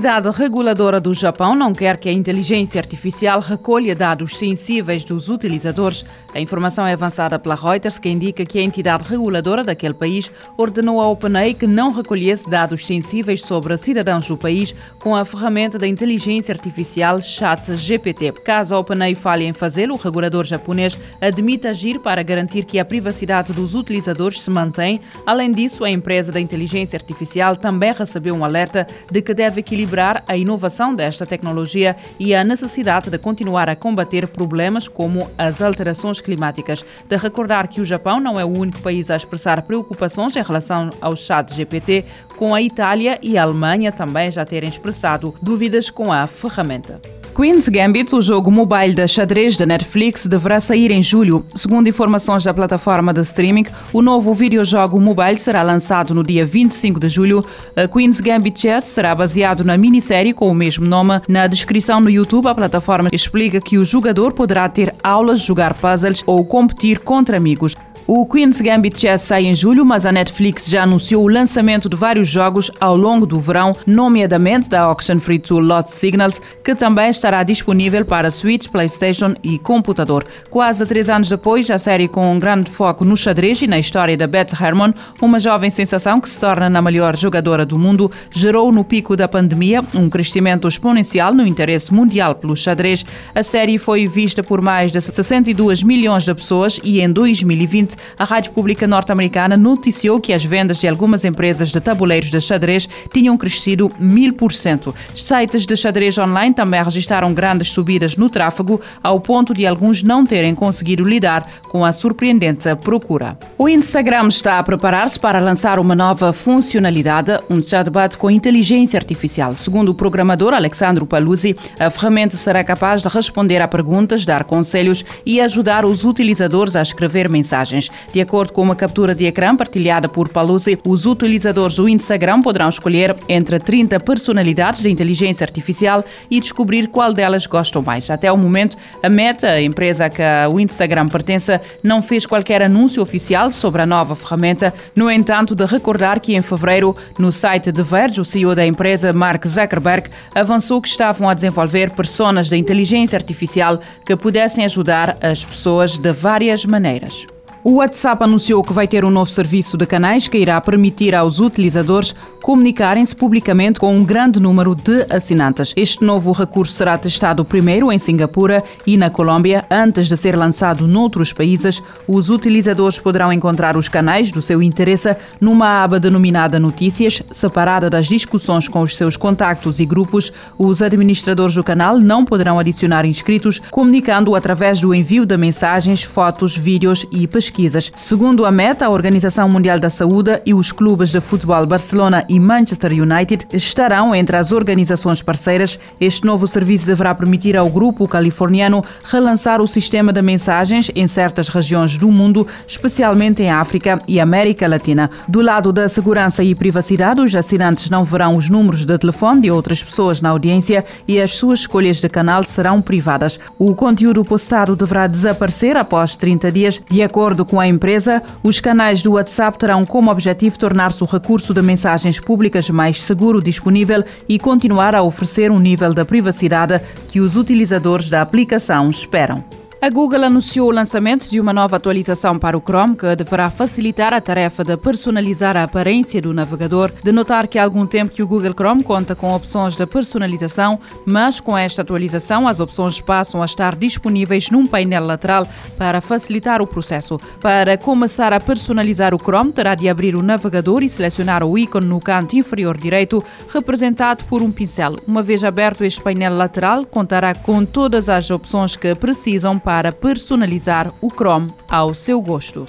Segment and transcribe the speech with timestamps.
[0.00, 6.06] entidade reguladora do Japão não quer que a inteligência artificial recolha dados sensíveis dos utilizadores.
[6.34, 11.02] A informação é avançada pela Reuters, que indica que a entidade reguladora daquele país ordenou
[11.02, 15.86] à OpenAI que não recolhesse dados sensíveis sobre cidadãos do país com a ferramenta da
[15.86, 18.32] inteligência artificial ChatGPT.
[18.42, 22.86] Caso a OpenAI falhe em fazê-lo, o regulador japonês admite agir para garantir que a
[22.86, 24.98] privacidade dos utilizadores se mantém.
[25.26, 29.89] Além disso, a empresa da inteligência artificial também recebeu um alerta de que deve equilibrar
[30.26, 36.20] a inovação desta tecnologia e a necessidade de continuar a combater problemas como as alterações
[36.20, 36.84] climáticas.
[37.08, 40.90] De recordar que o Japão não é o único país a expressar preocupações em relação
[41.00, 42.04] ao chat GPT,
[42.36, 47.19] com a Itália e a Alemanha também já terem expressado dúvidas com a ferramenta.
[47.40, 51.42] Queen's Gambit, o jogo mobile da xadrez da Netflix, deverá sair em julho.
[51.54, 57.00] Segundo informações da plataforma de streaming, o novo videojogo mobile será lançado no dia 25
[57.00, 57.42] de julho.
[57.74, 61.18] A Queen's Gambit Chess será baseado na minissérie com o mesmo nome.
[61.26, 66.22] Na descrição no YouTube, a plataforma explica que o jogador poderá ter aulas, jogar puzzles
[66.26, 67.74] ou competir contra amigos.
[68.12, 71.96] O Queen's Gambit Chess sai em julho, mas a Netflix já anunciou o lançamento de
[71.96, 77.08] vários jogos ao longo do verão, nomeadamente da auction free tool Lot Signals, que também
[77.08, 80.24] estará disponível para Switch, PlayStation e computador.
[80.50, 84.16] Quase três anos depois, a série com um grande foco no xadrez e na história
[84.16, 88.72] da Beth Harmon, uma jovem sensação que se torna a melhor jogadora do mundo, gerou
[88.72, 93.06] no pico da pandemia um crescimento exponencial no interesse mundial pelo xadrez.
[93.32, 98.24] A série foi vista por mais de 62 milhões de pessoas e em 2020 a
[98.24, 103.36] Rádio Pública Norte-Americana noticiou que as vendas de algumas empresas de tabuleiros de xadrez tinham
[103.36, 104.94] crescido mil por cento.
[105.14, 110.24] Sites de xadrez online também registraram grandes subidas no tráfego, ao ponto de alguns não
[110.24, 113.38] terem conseguido lidar com a surpreendente procura.
[113.58, 119.56] O Instagram está a preparar-se para lançar uma nova funcionalidade, um chatbot com inteligência artificial.
[119.56, 125.04] Segundo o programador Alexandro Paluzzi, a ferramenta será capaz de responder a perguntas, dar conselhos
[125.24, 127.89] e ajudar os utilizadores a escrever mensagens.
[128.12, 132.68] De acordo com uma captura de ecrã partilhada por Paluzzi, os utilizadores do Instagram poderão
[132.68, 138.10] escolher entre 30 personalidades de inteligência artificial e descobrir qual delas gostam mais.
[138.10, 142.62] Até o momento, a Meta, a empresa a que o Instagram pertence, não fez qualquer
[142.62, 144.72] anúncio oficial sobre a nova ferramenta.
[144.94, 149.12] No entanto, de recordar que em fevereiro, no site de Verge, o CEO da empresa,
[149.12, 155.44] Mark Zuckerberg, avançou que estavam a desenvolver personas de inteligência artificial que pudessem ajudar as
[155.44, 157.26] pessoas de várias maneiras.
[157.62, 161.40] O WhatsApp anunciou que vai ter um novo serviço de canais que irá permitir aos
[161.40, 165.74] utilizadores comunicarem-se publicamente com um grande número de assinantes.
[165.76, 170.88] Este novo recurso será testado primeiro em Singapura e na Colômbia, antes de ser lançado
[170.88, 171.82] noutros países.
[172.08, 178.06] Os utilizadores poderão encontrar os canais do seu interesse numa aba denominada Notícias, separada das
[178.06, 180.32] discussões com os seus contactos e grupos.
[180.56, 186.56] Os administradores do canal não poderão adicionar inscritos, comunicando através do envio de mensagens, fotos,
[186.56, 187.92] vídeos e pesquisas pesquisas.
[187.96, 192.38] Segundo a Meta, a Organização Mundial da Saúde e os clubes de futebol Barcelona e
[192.38, 195.78] Manchester United estarão entre as organizações parceiras.
[196.00, 201.48] Este novo serviço deverá permitir ao grupo californiano relançar o sistema de mensagens em certas
[201.48, 205.10] regiões do mundo, especialmente em África e América Latina.
[205.28, 209.50] Do lado da segurança e privacidade, os assinantes não verão os números de telefone de
[209.50, 213.40] outras pessoas na audiência e as suas escolhas de canal serão privadas.
[213.58, 218.60] O conteúdo postado deverá desaparecer após 30 dias, de acordo acordo com a empresa, os
[218.60, 224.04] canais do WhatsApp terão como objetivo tornar-se o recurso de mensagens públicas mais seguro disponível
[224.28, 229.59] e continuar a oferecer um nível de privacidade que os utilizadores da aplicação esperam.
[229.82, 234.12] A Google anunciou o lançamento de uma nova atualização para o Chrome que deverá facilitar
[234.12, 236.92] a tarefa de personalizar a aparência do navegador.
[237.02, 240.78] De notar que há algum tempo que o Google Chrome conta com opções de personalização,
[241.06, 245.48] mas com esta atualização as opções passam a estar disponíveis num painel lateral
[245.78, 247.18] para facilitar o processo.
[247.40, 251.86] Para começar a personalizar o Chrome, terá de abrir o navegador e selecionar o ícone
[251.86, 254.96] no canto inferior direito, representado por um pincel.
[255.06, 259.92] Uma vez aberto este painel lateral, contará com todas as opções que precisam para para
[259.92, 262.66] personalizar o Chrome ao seu gosto.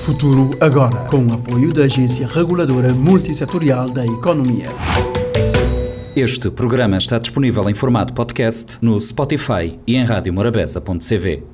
[0.00, 4.66] Futuro agora, com o apoio da Agência Reguladora Multissetorial da Economia.
[6.16, 11.50] Este programa está disponível em formato podcast no Spotify e em radiomorabeza.cv.